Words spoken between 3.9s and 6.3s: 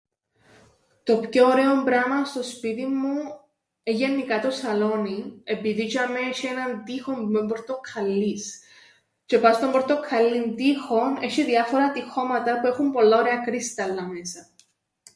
γεννικά το σαλόνιν, επειδή τζ̆ειαμαί